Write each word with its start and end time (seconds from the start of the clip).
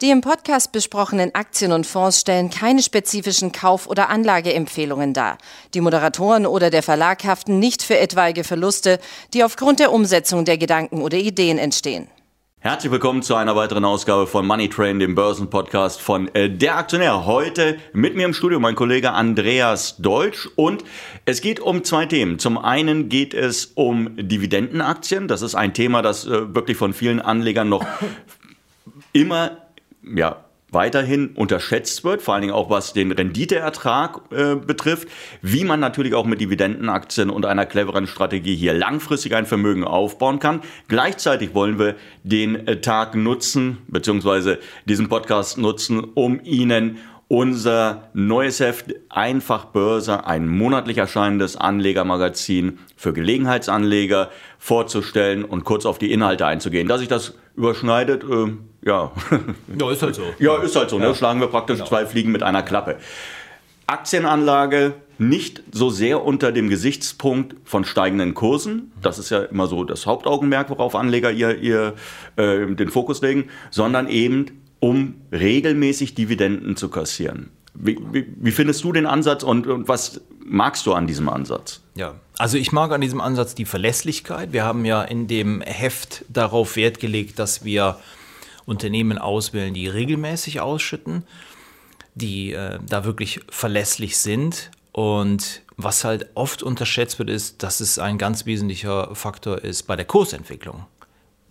Die 0.00 0.10
im 0.10 0.20
Podcast 0.20 0.70
besprochenen 0.70 1.34
Aktien 1.34 1.72
und 1.72 1.84
Fonds 1.84 2.20
stellen 2.20 2.50
keine 2.50 2.84
spezifischen 2.84 3.50
Kauf- 3.50 3.88
oder 3.88 4.10
Anlageempfehlungen 4.10 5.12
dar. 5.12 5.38
Die 5.74 5.80
Moderatoren 5.80 6.46
oder 6.46 6.70
der 6.70 6.84
Verlag 6.84 7.24
haften 7.24 7.58
nicht 7.58 7.82
für 7.82 7.98
etwaige 7.98 8.44
Verluste, 8.44 9.00
die 9.34 9.42
aufgrund 9.42 9.80
der 9.80 9.90
Umsetzung 9.90 10.44
der 10.44 10.56
Gedanken 10.56 11.02
oder 11.02 11.18
Ideen 11.18 11.58
entstehen. 11.58 12.06
Herzlich 12.60 12.92
willkommen 12.92 13.24
zu 13.24 13.34
einer 13.34 13.56
weiteren 13.56 13.84
Ausgabe 13.84 14.28
von 14.28 14.46
Money 14.46 14.68
Train, 14.68 15.00
dem 15.00 15.16
Börsenpodcast 15.16 16.00
von 16.00 16.32
äh, 16.32 16.48
Der 16.48 16.76
Aktionär. 16.76 17.26
Heute 17.26 17.76
mit 17.92 18.14
mir 18.14 18.26
im 18.26 18.34
Studio 18.34 18.60
mein 18.60 18.76
Kollege 18.76 19.10
Andreas 19.10 19.96
Deutsch 19.96 20.48
und 20.54 20.84
es 21.24 21.40
geht 21.40 21.58
um 21.58 21.82
zwei 21.82 22.06
Themen. 22.06 22.38
Zum 22.38 22.56
einen 22.56 23.08
geht 23.08 23.34
es 23.34 23.72
um 23.74 24.10
Dividendenaktien. 24.16 25.26
Das 25.26 25.42
ist 25.42 25.56
ein 25.56 25.74
Thema, 25.74 26.02
das 26.02 26.24
äh, 26.24 26.54
wirklich 26.54 26.76
von 26.76 26.94
vielen 26.94 27.20
Anlegern 27.20 27.68
noch 27.68 27.84
immer 29.12 29.67
ja, 30.14 30.44
weiterhin 30.70 31.30
unterschätzt 31.30 32.04
wird, 32.04 32.20
vor 32.20 32.34
allen 32.34 32.42
Dingen 32.42 32.52
auch 32.52 32.68
was 32.68 32.92
den 32.92 33.10
Renditeertrag 33.12 34.20
äh, 34.30 34.54
betrifft, 34.54 35.08
wie 35.40 35.64
man 35.64 35.80
natürlich 35.80 36.14
auch 36.14 36.26
mit 36.26 36.40
Dividendenaktien 36.40 37.30
und 37.30 37.46
einer 37.46 37.64
cleveren 37.64 38.06
Strategie 38.06 38.54
hier 38.54 38.74
langfristig 38.74 39.34
ein 39.34 39.46
Vermögen 39.46 39.84
aufbauen 39.84 40.40
kann. 40.40 40.60
Gleichzeitig 40.88 41.54
wollen 41.54 41.78
wir 41.78 41.94
den 42.22 42.66
äh, 42.66 42.80
Tag 42.80 43.14
nutzen, 43.14 43.78
beziehungsweise 43.88 44.58
diesen 44.84 45.08
Podcast 45.08 45.56
nutzen, 45.56 46.04
um 46.04 46.40
Ihnen 46.44 46.98
unser 47.28 48.08
neues 48.14 48.60
Heft 48.60 48.94
Einfach 49.10 49.66
Börse, 49.66 50.26
ein 50.26 50.48
monatlich 50.48 50.96
erscheinendes 50.96 51.56
Anlegermagazin 51.56 52.78
für 52.96 53.12
Gelegenheitsanleger 53.12 54.30
vorzustellen 54.58 55.44
und 55.44 55.64
kurz 55.64 55.84
auf 55.84 55.98
die 55.98 56.10
Inhalte 56.10 56.46
einzugehen. 56.46 56.88
Dass 56.88 57.00
sich 57.00 57.08
das 57.08 57.34
überschneidet, 57.54 58.24
äh, 58.24 58.52
ja. 58.88 59.12
Ja, 59.78 59.92
ist 59.92 60.02
halt 60.02 60.14
so. 60.14 60.22
Ja, 60.38 60.56
ist 60.62 60.74
halt 60.74 60.90
so. 60.90 60.98
Ne? 60.98 61.14
Schlagen 61.14 61.40
wir 61.40 61.48
praktisch 61.48 61.76
genau. 61.76 61.88
zwei 61.88 62.06
Fliegen 62.06 62.32
mit 62.32 62.42
einer 62.42 62.62
Klappe. 62.62 62.96
Aktienanlage 63.86 64.94
nicht 65.18 65.62
so 65.72 65.90
sehr 65.90 66.24
unter 66.24 66.52
dem 66.52 66.68
Gesichtspunkt 66.68 67.56
von 67.64 67.84
steigenden 67.84 68.34
Kursen. 68.34 68.92
Das 69.02 69.18
ist 69.18 69.30
ja 69.30 69.40
immer 69.40 69.66
so 69.66 69.84
das 69.84 70.06
Hauptaugenmerk, 70.06 70.70
worauf 70.70 70.94
Anleger 70.94 71.32
ihr, 71.32 71.58
ihr 71.58 71.94
äh, 72.36 72.66
den 72.66 72.90
Fokus 72.90 73.20
legen, 73.20 73.48
sondern 73.70 74.08
eben 74.08 74.62
um 74.80 75.14
regelmäßig 75.32 76.14
Dividenden 76.14 76.76
zu 76.76 76.88
kassieren. 76.88 77.50
Wie, 77.74 77.98
wie, 78.12 78.26
wie 78.36 78.50
findest 78.52 78.84
du 78.84 78.92
den 78.92 79.06
Ansatz 79.06 79.42
und, 79.42 79.66
und, 79.66 79.88
was 79.88 80.20
magst 80.44 80.86
du 80.86 80.92
an 80.92 81.06
diesem 81.06 81.28
Ansatz? 81.28 81.80
Ja, 81.94 82.14
also 82.36 82.58
ich 82.58 82.72
mag 82.72 82.92
an 82.92 83.00
diesem 83.00 83.20
Ansatz 83.20 83.54
die 83.54 83.64
Verlässlichkeit. 83.64 84.52
Wir 84.52 84.64
haben 84.64 84.84
ja 84.84 85.02
in 85.02 85.26
dem 85.26 85.60
Heft 85.62 86.24
darauf 86.28 86.76
Wert 86.76 87.00
gelegt, 87.00 87.38
dass 87.38 87.64
wir 87.64 87.98
Unternehmen 88.68 89.18
auswählen, 89.18 89.72
die 89.72 89.88
regelmäßig 89.88 90.60
ausschütten, 90.60 91.24
die 92.14 92.52
äh, 92.52 92.78
da 92.86 93.04
wirklich 93.04 93.40
verlässlich 93.48 94.18
sind. 94.18 94.70
Und 94.92 95.62
was 95.76 96.04
halt 96.04 96.26
oft 96.34 96.62
unterschätzt 96.62 97.18
wird, 97.18 97.30
ist, 97.30 97.62
dass 97.62 97.80
es 97.80 97.98
ein 97.98 98.18
ganz 98.18 98.46
wesentlicher 98.46 99.14
Faktor 99.14 99.64
ist 99.64 99.84
bei 99.84 99.96
der 99.96 100.04
Kursentwicklung 100.04 100.84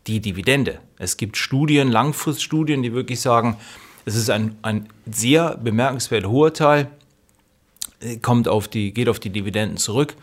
die 0.05 0.21
Dividende. 0.21 0.79
Es 0.97 1.17
gibt 1.17 1.37
Studien, 1.37 1.89
Langfriststudien, 1.91 2.81
die 2.81 2.93
wirklich 2.93 3.19
sagen, 3.19 3.57
es 4.05 4.15
ist 4.15 4.29
ein, 4.29 4.57
ein 4.61 4.87
sehr 5.05 5.57
bemerkenswert 5.57 6.25
hoher 6.27 6.53
Teil, 6.53 6.89
äh, 7.99 8.17
kommt 8.17 8.47
auf 8.47 8.67
die, 8.67 8.93
geht 8.93 9.09
auf 9.09 9.19
die 9.19 9.31
Dividenden 9.31 9.77
zurück. 9.77 10.15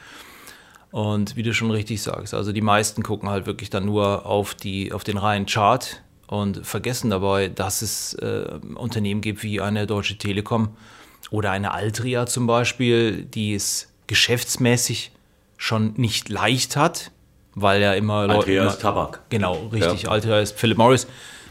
Und 0.91 1.35
wie 1.35 1.43
du 1.43 1.53
schon 1.53 1.73
richtig 1.73 2.03
sagst, 2.03 2.35
also 2.35 2.53
die 2.53 2.61
meisten 2.61 3.03
gucken 3.03 3.29
halt 3.29 3.47
wirklich 3.47 3.69
dann 3.69 3.85
nur 3.85 4.27
auf, 4.27 4.55
die, 4.55 4.93
auf 4.93 5.03
den 5.03 5.19
reinen 5.19 5.47
Chart 5.47 6.01
und 6.27 6.67
vergessen 6.67 7.11
dabei, 7.11 7.49
dass 7.49 7.83
es 7.83 8.15
äh, 8.15 8.59
Unternehmen 8.75 9.21
gibt 9.21 9.43
wie 9.43 9.61
eine 9.61 9.87
Deutsche 9.87 10.17
Telekom 10.17 10.77
oder 11.31 11.51
eine 11.51 11.73
Altria 11.73 12.27
zum 12.27 12.47
Beispiel, 12.47 13.25
die 13.25 13.55
es 13.55 13.89
geschäftsmäßig 14.07 15.13
schon 15.57 15.95
nicht 15.97 16.29
leicht 16.29 16.77
hat, 16.77 17.11
weil 17.55 17.81
ja 17.81 17.95
immer 17.95 18.27
Leute. 18.27 18.39
Altria 18.39 18.67
ist 18.67 18.81
Tabak. 18.81 19.21
Genau, 19.31 19.69
richtig. 19.73 20.03
Ja. 20.03 20.11
Altria 20.11 20.41
ist 20.41 20.59
Philip 20.59 20.79
Morris, 20.79 21.07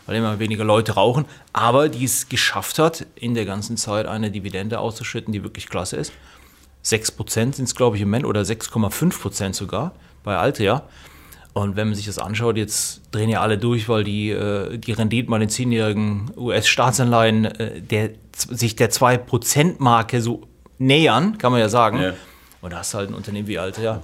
weil 0.06 0.16
immer 0.16 0.40
weniger 0.40 0.64
Leute 0.64 0.94
rauchen, 0.94 1.26
aber 1.54 1.90
die 1.90 2.04
es 2.04 2.30
geschafft 2.30 2.80
hat, 2.80 3.06
in 3.16 3.34
der 3.34 3.46
ganzen 3.46 3.78
Zeit 3.78 4.06
eine 4.06 4.32
Dividende 4.32 4.80
auszuschütten, 4.80 5.32
die 5.32 5.44
wirklich 5.44 5.70
klasse 5.70 5.98
ist. 5.98 6.14
6% 6.86 7.28
sind 7.28 7.60
es, 7.62 7.76
glaube 7.76 7.96
ich, 7.96 8.02
im 8.02 8.10
Moment 8.10 8.26
oder 8.26 8.42
6,5% 8.42 9.54
sogar 9.54 9.94
bei 10.24 10.36
Altria. 10.38 10.84
Und 11.54 11.76
wenn 11.76 11.88
man 11.88 11.96
sich 11.96 12.08
das 12.08 12.18
anschaut, 12.18 12.58
jetzt 12.58 13.02
drehen 13.12 13.30
ja 13.30 13.42
alle 13.42 13.60
durch, 13.60 13.88
weil 13.88 14.04
die, 14.04 14.32
äh, 14.32 14.78
die 14.78 14.92
Renditen 14.92 15.30
bei 15.30 15.38
den 15.38 15.50
zehnjährigen 15.50 16.32
US-Staatsanleihen 16.36 17.46
äh, 17.46 17.82
der, 17.82 18.10
sich 18.36 18.76
der 18.76 18.90
2%-Marke 18.90 20.22
so 20.22 20.42
nähern, 20.80 21.38
kann 21.38 21.52
man 21.52 21.62
ja 21.62 21.70
sagen. 21.70 22.02
Ja. 22.02 22.14
Und 22.62 22.74
da 22.74 22.80
hast 22.80 22.94
du 22.94 22.98
halt 22.98 23.10
ein 23.10 23.14
Unternehmen 23.14 23.48
wie 23.48 23.60
Altria, 23.60 24.02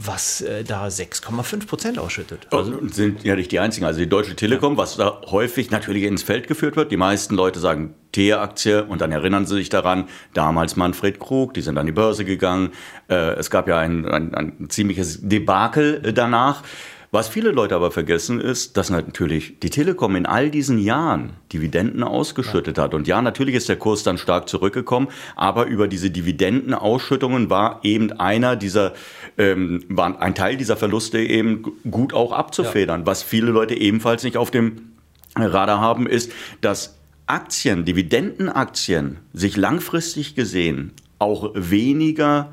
was 0.00 0.42
äh, 0.42 0.62
da 0.62 0.86
6,5 0.86 1.66
Prozent 1.66 1.98
ausschüttet. 1.98 2.46
Also 2.52 2.86
sind 2.86 3.24
ja 3.24 3.34
nicht 3.34 3.50
die 3.50 3.58
einzigen. 3.58 3.84
Also 3.84 3.98
die 3.98 4.08
Deutsche 4.08 4.36
Telekom, 4.36 4.76
was 4.76 4.96
da 4.96 5.20
häufig 5.26 5.72
natürlich 5.72 6.04
ins 6.04 6.22
Feld 6.22 6.46
geführt 6.46 6.76
wird. 6.76 6.92
Die 6.92 6.96
meisten 6.96 7.34
Leute 7.34 7.58
sagen 7.58 7.94
TEA-Aktie 8.12 8.84
und 8.84 9.00
dann 9.00 9.10
erinnern 9.10 9.44
sie 9.44 9.56
sich 9.56 9.70
daran, 9.70 10.08
damals 10.34 10.76
Manfred 10.76 11.18
Krug, 11.18 11.52
die 11.54 11.62
sind 11.62 11.78
an 11.78 11.86
die 11.86 11.92
Börse 11.92 12.24
gegangen. 12.24 12.70
Äh, 13.08 13.32
es 13.32 13.50
gab 13.50 13.66
ja 13.66 13.78
ein, 13.78 14.06
ein, 14.06 14.34
ein 14.36 14.70
ziemliches 14.70 15.18
Debakel 15.20 16.00
äh, 16.04 16.12
danach. 16.12 16.62
Was 17.10 17.28
viele 17.28 17.52
Leute 17.52 17.74
aber 17.74 17.90
vergessen 17.90 18.38
ist, 18.38 18.76
dass 18.76 18.90
natürlich 18.90 19.60
die 19.60 19.70
Telekom 19.70 20.14
in 20.14 20.26
all 20.26 20.50
diesen 20.50 20.78
Jahren 20.78 21.32
Dividenden 21.52 22.02
ausgeschüttet 22.02 22.76
ja. 22.76 22.84
hat. 22.84 22.92
Und 22.92 23.08
ja, 23.08 23.22
natürlich 23.22 23.54
ist 23.54 23.68
der 23.70 23.76
Kurs 23.76 24.02
dann 24.02 24.18
stark 24.18 24.48
zurückgekommen, 24.48 25.08
aber 25.34 25.66
über 25.66 25.88
diese 25.88 26.10
Dividendenausschüttungen 26.10 27.48
war 27.48 27.80
eben 27.82 28.12
einer 28.12 28.56
dieser, 28.56 28.92
ähm, 29.38 29.84
war 29.88 30.20
ein 30.20 30.34
Teil 30.34 30.58
dieser 30.58 30.76
Verluste 30.76 31.18
eben 31.18 31.62
gut 31.90 32.12
auch 32.12 32.32
abzufedern. 32.32 33.00
Ja. 33.00 33.06
Was 33.06 33.22
viele 33.22 33.52
Leute 33.52 33.74
ebenfalls 33.74 34.22
nicht 34.22 34.36
auf 34.36 34.50
dem 34.50 34.92
Radar 35.34 35.80
haben, 35.80 36.06
ist, 36.06 36.30
dass 36.60 36.98
Aktien, 37.26 37.86
Dividendenaktien 37.86 39.18
sich 39.32 39.56
langfristig 39.56 40.34
gesehen 40.34 40.92
auch 41.18 41.50
weniger 41.54 42.52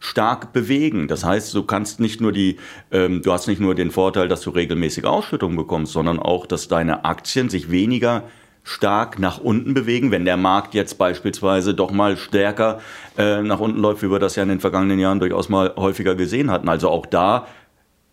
stark 0.00 0.52
bewegen. 0.52 1.06
Das 1.06 1.24
heißt, 1.24 1.54
du 1.54 1.62
kannst 1.62 2.00
nicht 2.00 2.20
nur 2.20 2.32
die, 2.32 2.56
ähm, 2.90 3.22
du 3.22 3.32
hast 3.32 3.46
nicht 3.46 3.60
nur 3.60 3.74
den 3.74 3.90
Vorteil, 3.90 4.26
dass 4.26 4.40
du 4.40 4.50
regelmäßig 4.50 5.04
Ausschüttung 5.04 5.54
bekommst, 5.54 5.92
sondern 5.92 6.18
auch, 6.18 6.46
dass 6.46 6.68
deine 6.68 7.04
Aktien 7.04 7.50
sich 7.50 7.70
weniger 7.70 8.24
stark 8.62 9.18
nach 9.18 9.38
unten 9.38 9.74
bewegen, 9.74 10.10
wenn 10.10 10.24
der 10.24 10.36
Markt 10.36 10.74
jetzt 10.74 10.98
beispielsweise 10.98 11.74
doch 11.74 11.90
mal 11.92 12.16
stärker 12.16 12.80
äh, 13.16 13.42
nach 13.42 13.60
unten 13.60 13.80
läuft, 13.80 14.02
wie 14.02 14.10
wir 14.10 14.18
das 14.18 14.36
ja 14.36 14.42
in 14.42 14.48
den 14.48 14.60
vergangenen 14.60 14.98
Jahren 14.98 15.20
durchaus 15.20 15.48
mal 15.48 15.74
häufiger 15.76 16.14
gesehen 16.14 16.50
hatten. 16.50 16.68
Also 16.68 16.88
auch 16.88 17.06
da 17.06 17.46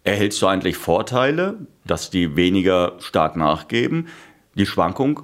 erhältst 0.03 0.41
du 0.41 0.47
eigentlich 0.47 0.77
Vorteile, 0.77 1.55
dass 1.85 2.09
die 2.09 2.35
weniger 2.35 2.93
stark 2.99 3.35
nachgeben. 3.35 4.07
Die 4.55 4.65
Schwankung 4.65 5.21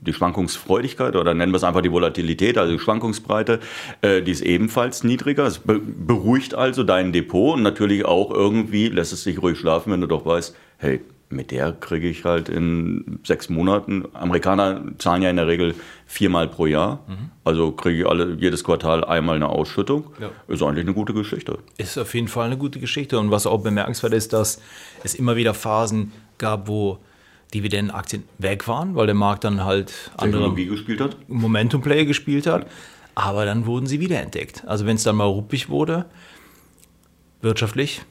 die 0.00 0.12
Schwankungsfreudigkeit 0.12 1.16
oder 1.16 1.34
nennen 1.34 1.52
wir 1.52 1.56
es 1.56 1.64
einfach 1.64 1.82
die 1.82 1.92
Volatilität, 1.92 2.58
also 2.58 2.72
die 2.72 2.78
Schwankungsbreite, 2.78 3.60
äh, 4.02 4.22
die 4.22 4.32
ist 4.32 4.42
ebenfalls 4.42 5.04
niedriger. 5.04 5.46
Es 5.46 5.60
beruhigt 5.64 6.54
also 6.54 6.84
dein 6.84 7.12
Depot 7.12 7.56
und 7.56 7.62
natürlich 7.62 8.04
auch 8.04 8.30
irgendwie 8.30 8.88
lässt 8.88 9.12
es 9.12 9.22
sich 9.22 9.42
ruhig 9.42 9.58
schlafen, 9.58 9.92
wenn 9.92 10.00
du 10.00 10.06
doch 10.06 10.24
weißt, 10.24 10.56
hey, 10.78 11.00
mit 11.32 11.52
der 11.52 11.72
kriege 11.72 12.08
ich 12.08 12.24
halt 12.24 12.48
in 12.48 13.20
sechs 13.24 13.48
Monaten, 13.48 14.04
Amerikaner 14.14 14.82
zahlen 14.98 15.22
ja 15.22 15.30
in 15.30 15.36
der 15.36 15.46
Regel 15.46 15.76
viermal 16.04 16.48
pro 16.48 16.66
Jahr, 16.66 17.04
mhm. 17.06 17.30
also 17.44 17.70
kriege 17.70 18.00
ich 18.00 18.06
alle, 18.06 18.36
jedes 18.40 18.64
Quartal 18.64 19.04
einmal 19.04 19.36
eine 19.36 19.48
Ausschüttung. 19.48 20.10
Ja. 20.20 20.30
Ist 20.48 20.62
eigentlich 20.62 20.84
eine 20.84 20.94
gute 20.94 21.14
Geschichte. 21.14 21.58
Ist 21.78 21.98
auf 21.98 22.14
jeden 22.14 22.26
Fall 22.26 22.46
eine 22.46 22.58
gute 22.58 22.80
Geschichte 22.80 23.18
und 23.18 23.30
was 23.30 23.46
auch 23.46 23.62
bemerkenswert 23.62 24.12
ist, 24.12 24.32
dass 24.32 24.60
es 25.04 25.14
immer 25.14 25.36
wieder 25.36 25.54
Phasen 25.54 26.10
gab, 26.38 26.66
wo 26.66 26.98
Dividendenaktien 27.50 28.24
weg 28.38 28.68
waren, 28.68 28.94
weil 28.94 29.06
der 29.06 29.14
Markt 29.14 29.44
dann 29.44 29.64
halt 29.64 29.92
andere 30.16 30.54
gespielt 30.54 31.00
hat. 31.00 31.16
Momentum 31.28 31.80
Play 31.80 32.04
gespielt 32.04 32.46
hat. 32.46 32.66
Aber 33.14 33.44
dann 33.44 33.66
wurden 33.66 33.86
sie 33.86 34.00
wiederentdeckt. 34.00 34.66
Also 34.66 34.86
wenn 34.86 34.96
es 34.96 35.02
dann 35.02 35.16
mal 35.16 35.24
ruppig 35.24 35.68
wurde, 35.68 36.06
wirtschaftlich, 37.42 38.02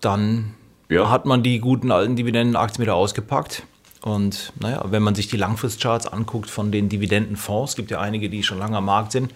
dann 0.00 0.54
ja. 0.88 1.10
hat 1.10 1.26
man 1.26 1.42
die 1.42 1.58
guten 1.58 1.90
alten 1.90 2.16
Dividendenaktien 2.16 2.82
wieder 2.82 2.94
ausgepackt. 2.94 3.64
Und 4.02 4.52
naja, 4.60 4.84
wenn 4.90 5.02
man 5.02 5.14
sich 5.14 5.28
die 5.28 5.36
Langfristcharts 5.36 6.06
anguckt 6.06 6.50
von 6.50 6.70
den 6.70 6.88
Dividendenfonds, 6.88 7.74
gibt 7.74 7.90
ja 7.90 8.00
einige, 8.00 8.30
die 8.30 8.42
schon 8.42 8.58
lange 8.58 8.76
am 8.76 8.84
Markt 8.84 9.12
sind. 9.12 9.32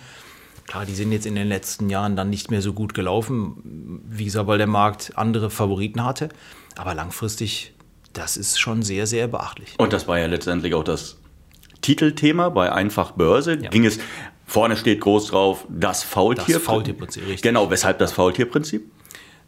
Klar, 0.67 0.87
die 0.87 0.95
sind 0.95 1.11
jetzt 1.11 1.27
in 1.27 1.35
den 1.35 1.49
letzten 1.49 1.91
Jahren 1.91 2.15
dann 2.15 2.31
nicht 2.31 2.51
mehr 2.51 2.63
so 2.63 2.73
gut 2.73 2.95
gelaufen, 2.95 4.03
wie 4.09 4.25
gesagt, 4.25 4.47
weil 4.47 4.59
der 4.59 4.69
Markt 4.69 5.13
andere 5.17 5.51
Favoriten 5.51 6.05
hatte. 6.05 6.29
Aber 6.77 6.95
langfristig 6.95 7.72
das 8.13 8.37
ist 8.37 8.59
schon 8.61 8.83
sehr, 8.83 9.07
sehr 9.07 9.29
beachtlich. 9.29 9.75
Und 9.79 9.93
das 9.93 10.09
war 10.09 10.19
ja 10.19 10.27
letztendlich 10.27 10.75
auch 10.75 10.85
das 10.85 11.19
Titelthema 11.81 12.49
bei 12.49 12.73
Einfach 12.73 13.13
Börse. 13.13 13.59
Ja. 13.61 13.71
Ging 13.71 13.85
es, 13.85 13.99
vorne 14.47 14.77
steht 14.77 15.01
groß 15.01 15.29
drauf, 15.29 15.67
das 15.69 16.03
Faultier. 16.03 16.55
Das 16.55 16.65
Faultierprinzip, 16.65 17.23
richtig. 17.23 17.43
Genau, 17.43 17.71
weshalb 17.71 17.99
das 17.99 18.13
Faultierprinzip? 18.13 18.91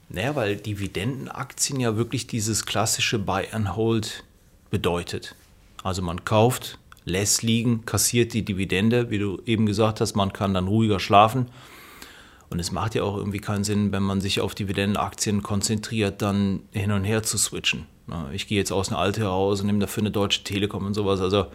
Naja, 0.09 0.37
weil 0.37 0.57
Dividendenaktien 0.57 1.81
ja 1.81 1.97
wirklich 1.97 2.27
dieses 2.27 2.67
klassische 2.67 3.19
Buy 3.19 3.47
and 3.53 3.77
Hold 3.77 4.25
bedeutet. 4.71 5.35
Also 5.83 6.03
man 6.03 6.25
kauft, 6.25 6.79
lässt 7.05 7.43
liegen, 7.43 7.85
kassiert 7.85 8.33
die 8.33 8.45
Dividende, 8.45 9.11
wie 9.11 9.19
du 9.19 9.41
eben 9.47 9.67
gesagt 9.67 10.01
hast, 10.01 10.15
man 10.15 10.33
kann 10.33 10.55
dann 10.55 10.69
ruhiger 10.69 11.01
schlafen. 11.01 11.47
Und 12.51 12.61
es 12.61 12.73
macht 12.73 12.95
ja 12.95 13.03
auch 13.03 13.17
irgendwie 13.17 13.41
keinen 13.41 13.65
Sinn, 13.65 13.91
wenn 13.93 14.03
man 14.03 14.21
sich 14.21 14.41
auf 14.41 14.55
Dividendenaktien 14.55 15.43
konzentriert, 15.43 16.23
dann 16.23 16.63
hin 16.73 16.93
und 16.93 17.05
her 17.05 17.23
zu 17.23 17.39
switchen. 17.39 17.87
Ich 18.33 18.47
gehe 18.47 18.59
jetzt 18.59 18.71
aus 18.71 18.91
einer 18.91 18.99
alte 18.99 19.23
heraus 19.23 19.61
und 19.61 19.67
nehme 19.67 19.79
dafür 19.79 20.03
eine 20.03 20.11
deutsche 20.11 20.45
Telekom 20.45 20.85
und 20.87 20.95
sowas. 20.95 21.21
Also 21.21 21.47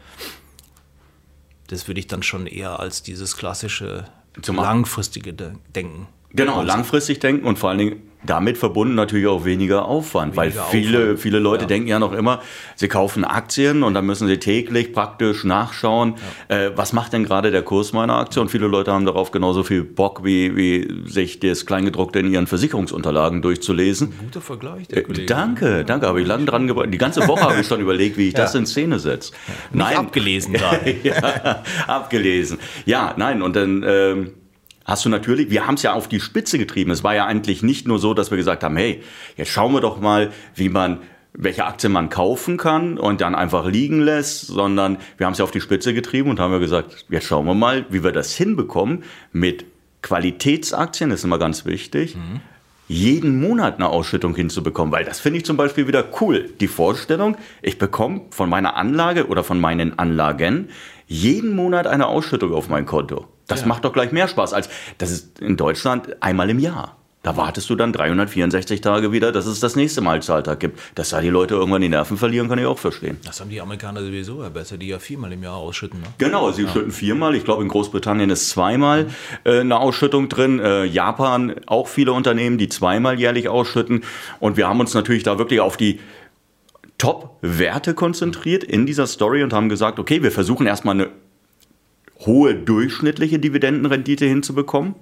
das 1.68 1.88
würde 1.88 2.00
ich 2.00 2.08
dann 2.08 2.24
schon 2.24 2.48
eher 2.48 2.80
als 2.80 3.04
dieses 3.04 3.38
klassische 3.38 4.06
Zum 4.42 4.56
langfristige 4.56 5.34
Denken. 5.34 6.08
Genau, 6.34 6.62
langfristig 6.62 7.20
denken 7.20 7.46
und 7.48 7.58
vor 7.58 7.70
allen 7.70 7.80
Dingen 7.80 8.10
damit 8.26 8.58
verbunden 8.58 8.96
natürlich 8.96 9.28
auch 9.28 9.46
weniger 9.46 9.86
Aufwand, 9.86 10.36
weniger 10.36 10.62
weil 10.62 10.72
viele, 10.72 11.00
Aufwand. 11.00 11.20
viele 11.20 11.40
Leute 11.40 11.64
ja. 11.64 11.68
denken 11.68 11.88
ja 11.88 12.00
noch 12.00 12.12
immer, 12.12 12.42
sie 12.76 12.90
kaufen 12.90 13.24
Aktien 13.24 13.82
und 13.82 13.94
dann 13.94 14.06
müssen 14.06 14.28
sie 14.28 14.38
täglich 14.38 14.92
praktisch 14.92 15.46
nachschauen, 15.46 16.16
ja. 16.50 16.58
äh, 16.58 16.78
was 16.78 16.92
macht 16.92 17.14
denn 17.14 17.24
gerade 17.24 17.50
der 17.50 17.62
Kurs 17.62 17.94
meiner 17.94 18.16
Aktie 18.18 18.42
und 18.42 18.52
viele 18.52 18.68
Leute 18.68 18.92
haben 18.92 19.06
darauf 19.06 19.32
genauso 19.32 19.64
viel 19.64 19.84
Bock, 19.84 20.24
wie, 20.26 20.56
wie 20.56 21.10
sich 21.10 21.40
das 21.40 21.66
Kleingedruckte 21.66 22.20
in 22.20 22.32
ihren 22.32 22.48
Versicherungsunterlagen 22.48 23.42
durchzulesen. 23.42 24.10
Ein 24.10 24.26
guter 24.26 24.42
Vergleich, 24.42 24.88
der 24.90 24.98
äh, 24.98 25.04
Kollege. 25.04 25.26
Danke, 25.26 25.86
danke, 25.86 26.08
habe 26.08 26.22
ich 26.22 26.28
lange 26.28 26.46
dran 26.46 26.68
gebracht. 26.68 26.90
Die 26.92 26.98
ganze 26.98 27.26
Woche 27.28 27.44
habe 27.44 27.62
ich 27.62 27.68
schon 27.68 27.80
überlegt, 27.80 28.18
wie 28.18 28.28
ich 28.28 28.34
ja. 28.34 28.42
das 28.42 28.54
in 28.54 28.66
Szene 28.66 29.00
setze. 29.00 29.32
Nein. 29.72 29.96
abgelesen 29.96 30.54
gerade. 30.56 30.96
ja, 31.04 31.64
abgelesen. 31.88 32.60
Ja, 32.86 33.14
nein, 33.18 33.42
und 33.42 33.56
dann... 33.56 33.84
Ähm, 33.88 34.32
hast 34.90 35.06
du 35.06 35.10
natürlich, 35.10 35.50
wir 35.50 35.68
haben 35.68 35.76
es 35.76 35.84
ja 35.84 35.94
auf 35.94 36.08
die 36.08 36.20
Spitze 36.20 36.58
getrieben. 36.58 36.92
Es 36.92 37.04
war 37.04 37.16
ja 37.16 37.26
eigentlich 37.26 37.64
nicht 37.64 37.88
nur 37.88 38.00
so, 38.00 38.14
dass 38.14 38.32
wir 38.32 38.38
gesagt 38.38 38.64
haben, 38.64 38.76
hey, 38.76 39.02
jetzt 39.38 39.52
schauen 39.52 39.74
wir 39.74 39.82
doch 39.82 40.00
mal, 40.00 40.32
wie 40.56 40.70
man 40.70 41.00
welche 41.34 41.66
Aktien 41.66 41.94
man 41.94 42.10
kaufen 42.10 42.58
kann 42.58 42.98
und 42.98 43.22
dann 43.22 43.36
einfach 43.36 43.68
liegen 43.68 44.02
lässt, 44.02 44.48
sondern 44.48 44.98
wir 45.18 45.26
haben 45.26 45.34
es 45.34 45.40
ja 45.40 45.46
auf 45.46 45.52
die 45.52 45.62
Spitze 45.62 45.94
getrieben 45.94 46.30
und 46.30 46.40
haben 46.40 46.52
ja 46.52 46.58
gesagt, 46.58 47.06
jetzt 47.10 47.28
schauen 47.28 47.46
wir 47.46 47.54
mal, 47.54 47.86
wie 47.90 48.04
wir 48.04 48.12
das 48.12 48.36
hinbekommen 48.36 49.04
mit 49.32 49.66
Qualitätsaktien, 50.02 51.10
das 51.10 51.20
ist 51.20 51.26
immer 51.26 51.40
ganz 51.40 51.66
wichtig, 51.66 52.16
mhm. 52.16 52.42
jeden 52.88 53.40
Monat 53.40 53.76
eine 53.76 53.90
Ausschüttung 53.90 54.36
hinzubekommen, 54.36 54.92
weil 54.92 55.06
das 55.06 55.20
finde 55.20 55.38
ich 55.38 55.46
zum 55.46 55.56
Beispiel 55.56 55.88
wieder 55.88 56.06
cool. 56.20 56.50
Die 56.60 56.68
Vorstellung, 56.68 57.38
ich 57.62 57.78
bekomme 57.78 58.22
von 58.32 58.50
meiner 58.50 58.76
Anlage 58.76 59.28
oder 59.28 59.44
von 59.44 59.60
meinen 59.60 60.00
Anlagen 60.00 60.70
jeden 61.08 61.56
Monat 61.56 61.86
eine 61.86 62.08
Ausschüttung 62.08 62.54
auf 62.54 62.70
mein 62.70 62.86
Konto. 62.86 63.28
Das 63.50 63.62
ja. 63.62 63.68
macht 63.68 63.84
doch 63.84 63.92
gleich 63.92 64.14
mehr 64.14 64.30
Spaß 64.30 64.54
als 64.54 64.70
das 64.98 65.12
ist 65.12 65.40
in 65.40 65.58
Deutschland 65.58 66.22
einmal 66.22 66.50
im 66.50 66.60
Jahr. 66.60 66.96
Da 67.22 67.36
wartest 67.36 67.70
du 67.70 67.76
dann 67.76 67.92
364 67.92 68.80
Tage 68.80 69.12
wieder, 69.12 69.34
dass 69.34 69.46
es 69.46 69.60
das 69.60 69.76
nächste 69.76 70.00
Mal 70.00 70.22
Zahltag 70.22 70.62
gibt. 70.62 70.80
Dass 70.96 71.10
da 71.10 71.20
die 71.20 71.28
Leute 71.28 71.56
irgendwann 71.56 71.82
die 71.82 71.90
Nerven 71.90 72.16
verlieren, 72.16 72.48
kann 72.48 72.60
ich 72.60 72.66
auch 72.66 72.80
verstehen. 72.80 73.18
Das 73.26 73.42
haben 73.42 73.50
die 73.50 73.60
Amerikaner 73.60 74.02
sowieso 74.02 74.42
ja 74.42 74.48
besser, 74.48 74.78
die 74.78 74.88
ja 74.88 75.00
viermal 75.00 75.34
im 75.34 75.44
Jahr 75.44 75.58
ausschütten. 75.58 76.00
Ne? 76.00 76.08
Genau, 76.18 76.50
sie 76.52 76.64
ja. 76.64 76.70
schütten 76.70 76.94
viermal. 76.94 77.36
Ich 77.36 77.44
glaube, 77.44 77.62
in 77.62 77.68
Großbritannien 77.68 78.30
ist 78.30 78.50
zweimal 78.50 79.08
äh, 79.44 79.60
eine 79.60 79.80
Ausschüttung 79.80 80.30
drin. 80.30 80.60
Äh, 80.60 80.86
Japan 80.86 81.56
auch 81.66 81.90
viele 81.90 82.14
Unternehmen, 82.14 82.58
die 82.58 82.70
zweimal 82.70 83.20
jährlich 83.20 83.50
ausschütten. 83.50 84.06
Und 84.40 84.56
wir 84.56 84.70
haben 84.70 84.80
uns 84.80 84.94
natürlich 84.94 85.24
da 85.24 85.38
wirklich 85.38 85.60
auf 85.60 85.76
die 85.76 86.00
Top-Werte 87.00 87.96
konzentriert 87.96 88.64
in 88.64 88.86
dieser 88.86 89.08
Story 89.08 89.44
und 89.44 89.52
haben 89.52 89.68
gesagt, 89.68 90.00
okay, 90.00 90.24
wir 90.24 90.32
versuchen 90.32 90.66
erstmal 90.66 90.96
eine 90.96 91.10
hohe 92.26 92.56
durchschnittliche 92.56 93.40
Dividendenrendite 93.40 94.26
hinzubekommen. 94.26 94.96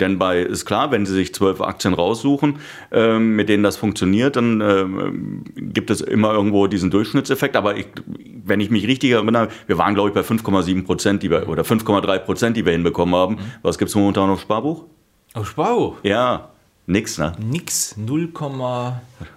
Denn 0.00 0.18
bei 0.18 0.40
ist 0.40 0.64
klar, 0.64 0.90
wenn 0.90 1.04
Sie 1.04 1.14
sich 1.14 1.34
zwölf 1.34 1.60
Aktien 1.60 1.94
raussuchen, 1.94 2.56
ähm, 2.90 3.36
mit 3.36 3.48
denen 3.48 3.62
das 3.62 3.76
funktioniert, 3.76 4.36
dann 4.36 4.60
ähm, 4.62 5.44
gibt 5.56 5.90
es 5.90 6.00
immer 6.00 6.32
irgendwo 6.32 6.66
diesen 6.66 6.90
Durchschnittseffekt. 6.90 7.54
Aber 7.54 7.76
ich, 7.76 7.86
wenn 8.44 8.60
ich 8.60 8.70
mich 8.70 8.86
richtig 8.86 9.10
erinnere, 9.10 9.48
wir 9.66 9.78
waren 9.78 9.94
glaube 9.94 10.08
ich 10.08 10.14
bei 10.14 10.22
5,7 10.22 10.84
Prozent, 10.84 11.22
oder 11.24 11.62
5,3 11.62 12.18
Prozent, 12.20 12.56
die 12.56 12.64
wir 12.64 12.72
hinbekommen 12.72 13.14
haben. 13.14 13.34
Mhm. 13.34 13.40
Was 13.62 13.78
gibt 13.78 13.90
es 13.90 13.94
momentan 13.94 14.30
auf 14.30 14.40
Sparbuch? 14.40 14.86
Auf 15.34 15.50
Sparbuch? 15.50 15.96
Ja. 16.02 16.48
Nix, 16.86 17.18
ne? 17.18 17.32
Nix, 17.38 17.96
0, 17.96 18.30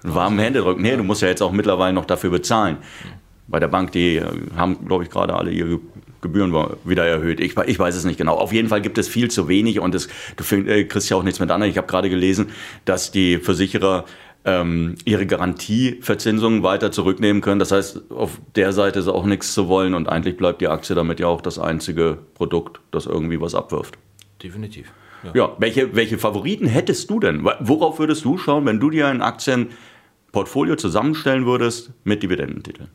warmen 0.02 0.40
Händedruck. 0.40 0.80
Nee, 0.80 0.96
du 0.96 1.04
musst 1.04 1.22
ja 1.22 1.28
jetzt 1.28 1.44
auch 1.44 1.52
mittlerweile 1.52 1.94
noch 1.94 2.06
dafür 2.06 2.32
bezahlen. 2.32 2.78
Mhm. 2.78 3.10
Bei 3.48 3.60
der 3.60 3.68
Bank, 3.68 3.92
die 3.92 4.22
haben, 4.56 4.86
glaube 4.86 5.04
ich, 5.04 5.10
gerade 5.10 5.36
alle 5.36 5.52
ihre 5.52 5.80
Gebühren 6.24 6.52
wieder 6.84 7.06
erhöht. 7.06 7.40
Ich, 7.40 7.56
ich, 7.56 7.78
weiß 7.78 7.96
es 7.96 8.06
nicht 8.06 8.18
genau. 8.18 8.36
Auf 8.36 8.52
jeden 8.52 8.70
Fall 8.70 8.82
gibt 8.82 8.98
es 8.98 9.08
viel 9.08 9.30
zu 9.30 9.48
wenig 9.48 9.80
und 9.80 9.94
es, 9.94 10.08
du 10.36 10.44
find, 10.44 10.68
äh, 10.68 10.86
kriegst 10.86 11.10
ja 11.12 11.18
auch 11.18 11.24
nichts 11.24 11.40
mit 11.40 11.52
an. 11.52 11.62
Ich 11.62 11.78
habe 11.78 11.86
gerade 11.86 12.10
gelesen, 12.10 12.48
dass 12.86 13.12
die 13.12 13.38
Versicherer 13.38 14.06
ähm, 14.46 14.96
ihre 15.06 15.26
Garantieverzinsungen 15.26 16.64
weiter 16.64 16.92
zurücknehmen 16.92 17.42
können. 17.42 17.60
Das 17.60 17.72
heißt, 17.72 18.12
auf 18.12 18.40
der 18.56 18.74
Seite 18.74 19.00
ist 19.00 19.08
auch 19.08 19.26
nichts 19.26 19.54
zu 19.54 19.68
wollen 19.68 19.94
und 19.94 20.10
eigentlich 20.10 20.38
bleibt 20.38 20.62
die 20.62 20.68
Aktie 20.68 20.96
damit 20.96 21.20
ja 21.20 21.28
auch 21.28 21.42
das 21.42 21.60
einzige 21.60 22.18
Produkt, 22.34 22.80
das 22.92 23.06
irgendwie 23.06 23.40
was 23.40 23.56
abwirft. 23.56 23.98
Definitiv. 24.42 24.92
Ja, 25.24 25.32
ja 25.34 25.56
welche, 25.60 25.96
welche 25.96 26.18
Favoriten 26.18 26.68
hättest 26.68 27.10
du 27.10 27.20
denn? 27.20 27.46
Worauf 27.60 28.00
würdest 28.00 28.26
du 28.26 28.38
schauen, 28.38 28.66
wenn 28.66 28.80
du 28.80 28.90
dir 28.90 29.08
ein 29.08 29.22
Aktienportfolio 29.22 30.76
zusammenstellen 30.76 31.46
würdest 31.46 31.92
mit 32.04 32.24
Dividendentiteln? 32.24 32.90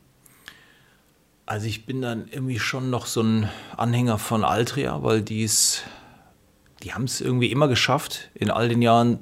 Also 1.48 1.66
ich 1.66 1.86
bin 1.86 2.02
dann 2.02 2.28
irgendwie 2.30 2.58
schon 2.58 2.90
noch 2.90 3.06
so 3.06 3.22
ein 3.22 3.48
Anhänger 3.74 4.18
von 4.18 4.44
Altria, 4.44 5.02
weil 5.02 5.22
die's, 5.22 5.80
die 6.82 6.92
haben 6.92 7.04
es 7.04 7.22
irgendwie 7.22 7.50
immer 7.50 7.68
geschafft, 7.68 8.28
in 8.34 8.50
all 8.50 8.68
den 8.68 8.82
Jahren 8.82 9.18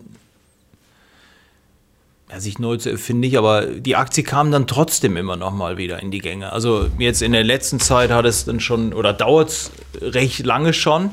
ja, 2.28 2.40
sich 2.40 2.58
neu 2.58 2.78
zu 2.78 2.90
erfinden, 2.90 3.20
nicht, 3.20 3.38
aber 3.38 3.66
die 3.66 3.94
Aktie 3.94 4.24
kam 4.24 4.50
dann 4.50 4.66
trotzdem 4.66 5.16
immer 5.16 5.36
noch 5.36 5.52
mal 5.52 5.76
wieder 5.76 6.02
in 6.02 6.10
die 6.10 6.18
Gänge. 6.18 6.52
Also 6.52 6.90
jetzt 6.98 7.22
in 7.22 7.30
der 7.30 7.44
letzten 7.44 7.78
Zeit 7.78 8.10
hat 8.10 8.24
es 8.24 8.44
dann 8.44 8.58
schon, 8.58 8.92
oder 8.92 9.12
dauert 9.12 9.50
es 9.50 9.70
recht 10.00 10.44
lange 10.44 10.72
schon, 10.72 11.10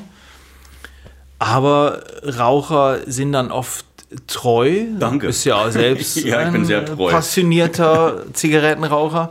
aber 1.38 2.02
Raucher 2.24 3.02
sind 3.06 3.30
dann 3.30 3.52
oft 3.52 3.86
treu. 4.26 4.86
Danke. 4.98 5.28
Ist 5.28 5.44
ja 5.44 5.70
selbst 5.70 6.16
ja, 6.16 6.38
ein 6.38 6.66
passionierter 6.96 8.24
Zigarettenraucher. 8.32 9.30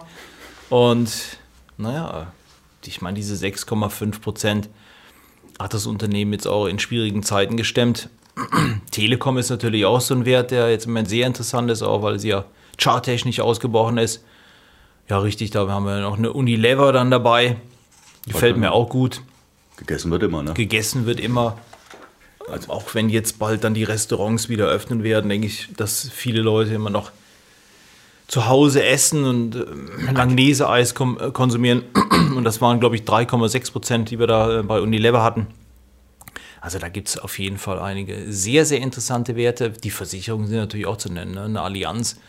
Und 0.70 1.12
naja, 1.78 2.32
ich 2.86 3.02
meine, 3.02 3.16
diese 3.16 3.36
6,5 3.36 4.22
Prozent 4.22 4.70
hat 5.60 5.74
das 5.74 5.86
Unternehmen 5.86 6.34
jetzt 6.34 6.48
auch 6.48 6.68
in 6.68 6.80
schwierigen 6.80 7.24
Zeiten 7.24 7.58
gestemmt. 7.58 8.10
Telekom 8.92 9.38
ist 9.38 9.50
natürlich 9.50 9.86
auch 9.86 10.02
so 10.02 10.16
ein 10.16 10.26
Wert, 10.26 10.52
der 10.52 10.70
jetzt 10.72 10.86
im 10.86 10.92
Moment 10.92 11.10
sehr 11.10 11.28
interessant 11.28 11.70
ist, 11.70 11.82
auch 11.82 12.02
weil 12.02 12.20
sie 12.20 12.30
ja 12.30 12.46
charttechnisch 12.78 13.40
ausgebrochen 13.40 13.98
ist. 13.98 14.24
Ja, 15.10 15.20
richtig, 15.20 15.52
da 15.52 15.68
haben 15.68 15.86
wir 15.86 16.00
noch 16.02 16.18
eine 16.18 16.34
Unilever 16.34 16.92
dann 16.92 17.12
dabei. 17.12 17.58
Die 18.26 18.34
fällt 18.34 18.58
mir 18.58 18.72
auch 18.72 18.90
gut. 18.90 19.22
Gegessen 19.78 20.12
wird 20.12 20.24
immer, 20.24 20.44
ne? 20.44 20.54
Gegessen 20.54 21.06
wird 21.06 21.20
immer. 21.20 21.58
Also 22.50 22.72
auch 22.72 22.94
wenn 22.94 23.10
jetzt 23.10 23.40
bald 23.40 23.64
dann 23.64 23.74
die 23.74 23.84
Restaurants 23.84 24.50
wieder 24.50 24.68
öffnen 24.68 25.04
werden, 25.04 25.30
denke 25.30 25.48
ich, 25.48 25.70
dass 25.76 26.10
viele 26.10 26.42
Leute 26.42 26.74
immer 26.74 26.90
noch 26.90 27.12
zu 28.34 28.48
Hause 28.48 28.84
essen 28.84 29.26
und 29.26 29.56
äh, 29.56 30.12
Langnese-Eis 30.12 30.94
äh, 30.94 31.32
konsumieren. 31.32 31.84
Und 32.36 32.44
das 32.46 32.62
waren, 32.62 32.80
glaube 32.80 32.96
ich, 32.96 33.04
3,6 33.04 33.72
Prozent, 33.72 34.10
die 34.10 34.18
wir 34.18 34.26
da 34.26 34.62
äh, 34.62 34.64
bei 34.64 34.82
Unilever 34.82 35.22
hatten. 35.22 35.46
Also 36.60 36.80
da 36.80 36.90
gibt 36.90 37.10
es 37.10 37.20
auf 37.20 37.38
jeden 37.38 37.60
Fall 37.60 37.78
einige 37.78 38.32
sehr, 38.32 38.66
sehr 38.66 38.80
interessante 38.80 39.36
Werte. 39.36 39.70
Die 39.70 39.92
Versicherungen 39.92 40.48
sind 40.48 40.58
natürlich 40.58 40.88
auch 40.88 40.98
zu 40.98 41.14
nennen. 41.14 41.36
Ne? 41.36 41.44
Eine 41.44 41.62
Allianz, 41.62 42.20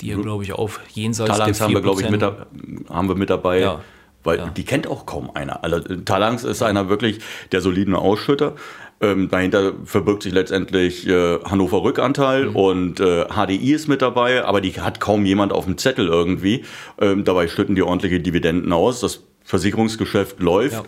die 0.00 0.06
ja, 0.06 0.16
glaube 0.16 0.42
ich, 0.44 0.54
auf 0.54 0.80
jenseits 0.94 1.32
Talangs 1.32 1.58
der 1.58 1.66
4%. 1.66 1.68
haben 1.68 1.74
wir, 1.74 1.82
glaube 1.82 2.00
ich, 2.00 2.10
mit, 2.10 2.88
haben 2.88 3.08
wir 3.08 3.14
mit 3.14 3.28
dabei. 3.28 3.60
Ja. 3.60 3.80
Weil 4.24 4.38
ja. 4.38 4.46
die 4.48 4.64
kennt 4.64 4.86
auch 4.86 5.04
kaum 5.04 5.30
einer. 5.34 5.62
Also 5.62 5.80
Talangs 5.80 6.44
ist 6.44 6.62
einer 6.62 6.88
wirklich 6.88 7.18
der 7.52 7.60
soliden 7.60 7.94
Ausschütter. 7.94 8.54
Ähm, 9.02 9.30
dahinter 9.30 9.72
verbirgt 9.84 10.22
sich 10.24 10.32
letztendlich 10.32 11.06
äh, 11.06 11.38
Hannover 11.44 11.82
Rückanteil 11.82 12.46
mhm. 12.50 12.56
und 12.56 13.00
äh, 13.00 13.24
HDI 13.26 13.72
ist 13.72 13.88
mit 13.88 14.02
dabei, 14.02 14.44
aber 14.44 14.60
die 14.60 14.72
hat 14.72 15.00
kaum 15.00 15.24
jemand 15.24 15.52
auf 15.52 15.64
dem 15.64 15.78
Zettel 15.78 16.06
irgendwie. 16.06 16.64
Ähm, 17.00 17.24
dabei 17.24 17.48
schütten 17.48 17.74
die 17.74 17.82
ordentliche 17.82 18.20
Dividenden 18.20 18.72
aus. 18.72 19.00
Das 19.00 19.22
Versicherungsgeschäft 19.42 20.40
läuft. 20.40 20.74
Ja. 20.74 20.82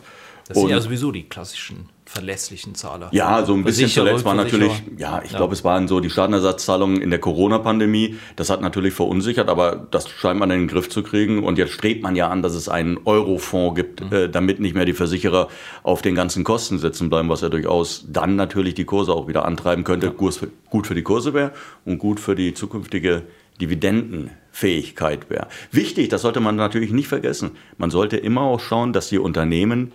Das 0.47 0.59
sind 0.59 0.69
ja 0.69 0.81
sowieso 0.81 1.11
die 1.13 1.23
klassischen 1.23 1.89
verlässlichen 2.13 2.75
Zahler. 2.75 3.09
Ja, 3.13 3.43
so 3.45 3.55
ein 3.55 3.65
bisschen 3.65 3.89
zuletzt 3.89 4.27
war 4.27 4.35
natürlich, 4.35 4.71
ja, 4.99 5.23
ich 5.25 5.33
ja. 5.33 5.39
glaube, 5.39 5.55
es 5.55 5.65
waren 5.65 5.89
so 5.89 5.99
die 5.99 6.11
Schadenersatzzahlungen 6.11 7.01
in 7.01 7.09
der 7.09 7.19
Corona-Pandemie. 7.19 8.17
Das 8.37 8.51
hat 8.51 8.61
natürlich 8.61 8.93
verunsichert, 8.93 9.49
aber 9.49 9.87
das 9.91 10.11
scheint 10.11 10.39
man 10.39 10.51
in 10.51 10.61
den 10.61 10.69
Griff 10.69 10.91
zu 10.91 11.03
kriegen. 11.03 11.43
Und 11.43 11.57
jetzt 11.57 11.73
strebt 11.73 12.03
man 12.03 12.15
ja 12.15 12.29
an, 12.29 12.43
dass 12.43 12.55
es 12.55 12.69
einen 12.69 12.99
Eurofonds 13.07 13.77
gibt, 13.77 14.03
mhm. 14.03 14.15
äh, 14.15 14.29
damit 14.29 14.61
nicht 14.61 14.75
mehr 14.75 14.85
die 14.85 14.93
Versicherer 14.93 15.49
auf 15.83 16.03
den 16.03 16.15
ganzen 16.15 16.45
Kosten 16.45 16.79
sitzen 16.79 17.09
bleiben, 17.09 17.31
was 17.31 17.41
ja 17.41 17.49
durchaus 17.49 18.05
dann 18.07 18.37
natürlich 18.37 18.75
die 18.75 18.85
Kurse 18.85 19.15
auch 19.15 19.27
wieder 19.27 19.47
antreiben 19.47 19.83
könnte. 19.83 20.09
Ja. 20.09 20.13
Gut, 20.13 20.35
für, 20.35 20.49
gut 20.69 20.87
für 20.87 20.95
die 20.95 21.03
Kurse 21.03 21.33
wäre 21.33 21.53
und 21.87 21.97
gut 21.99 22.21
für 22.21 22.35
die 22.35 22.53
zukünftige 22.53 23.23
Dividendenfähigkeit 23.59 25.31
wäre. 25.31 25.49
Wichtig, 25.71 26.11
das 26.11 26.23
sollte 26.23 26.41
man 26.41 26.57
natürlich 26.57 26.93
nicht 26.93 27.09
vergessen. 27.09 27.53
Man 27.79 27.91
sollte 27.91 28.19
immer 28.19 28.43
auch 28.43 28.61
schauen, 28.61 28.93
dass 28.93 29.09
die 29.09 29.19
Unternehmen 29.19 29.93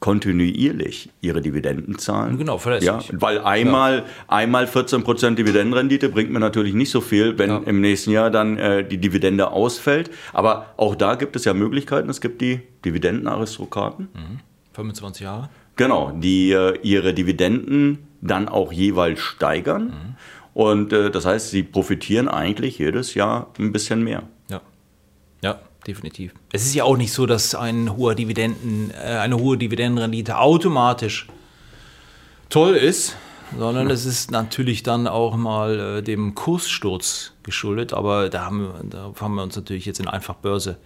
kontinuierlich 0.00 1.10
ihre 1.20 1.42
Dividenden 1.42 1.98
zahlen. 1.98 2.38
Genau, 2.38 2.56
verlässlich. 2.56 3.08
Ja, 3.08 3.20
weil 3.20 3.38
einmal, 3.38 3.98
ja. 3.98 4.04
einmal 4.28 4.64
14% 4.64 5.34
Dividendenrendite 5.34 6.08
bringt 6.08 6.30
mir 6.30 6.40
natürlich 6.40 6.72
nicht 6.72 6.90
so 6.90 7.02
viel, 7.02 7.38
wenn 7.38 7.50
ja. 7.50 7.58
im 7.58 7.82
nächsten 7.82 8.10
Jahr 8.10 8.30
dann 8.30 8.56
äh, 8.56 8.82
die 8.82 8.96
Dividende 8.96 9.50
ausfällt. 9.50 10.10
Aber 10.32 10.72
auch 10.78 10.94
da 10.94 11.16
gibt 11.16 11.36
es 11.36 11.44
ja 11.44 11.52
Möglichkeiten. 11.52 12.08
Es 12.08 12.22
gibt 12.22 12.40
die 12.40 12.62
Dividendenaristokraten. 12.84 14.08
Mhm. 14.14 14.40
25 14.72 15.22
Jahre. 15.22 15.50
Genau, 15.76 16.12
die 16.12 16.52
äh, 16.52 16.78
ihre 16.82 17.12
Dividenden 17.12 17.98
dann 18.22 18.48
auch 18.48 18.72
jeweils 18.72 19.20
steigern. 19.20 19.84
Mhm. 19.84 20.16
Und 20.54 20.92
äh, 20.94 21.10
das 21.10 21.26
heißt, 21.26 21.50
sie 21.50 21.62
profitieren 21.62 22.28
eigentlich 22.28 22.78
jedes 22.78 23.14
Jahr 23.14 23.50
ein 23.58 23.70
bisschen 23.70 24.02
mehr. 24.02 24.22
Ja. 24.48 24.62
Ja 25.42 25.60
definitiv. 25.90 26.32
Es 26.52 26.64
ist 26.64 26.74
ja 26.74 26.84
auch 26.84 26.96
nicht 26.96 27.12
so, 27.12 27.26
dass 27.26 27.54
ein 27.54 27.96
hoher 27.96 28.14
Dividenden, 28.14 28.90
äh, 28.92 29.18
eine 29.18 29.36
hohe 29.36 29.58
Dividendenrendite 29.58 30.38
automatisch 30.38 31.26
toll 32.48 32.74
ist, 32.74 33.16
sondern 33.58 33.88
ja. 33.88 33.94
es 33.94 34.06
ist 34.06 34.30
natürlich 34.30 34.82
dann 34.82 35.06
auch 35.08 35.36
mal 35.36 35.98
äh, 35.98 36.02
dem 36.02 36.34
Kurssturz 36.34 37.32
geschuldet. 37.42 37.92
Aber 37.92 38.28
da 38.28 38.44
haben, 38.44 38.60
wir, 38.60 38.84
da 38.84 39.12
haben 39.20 39.34
wir 39.34 39.42
uns 39.42 39.56
natürlich 39.56 39.84
jetzt 39.84 40.00
in 40.00 40.08
Einfachbörse 40.08 40.78